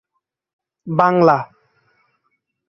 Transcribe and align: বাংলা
বাংলা 0.87 1.37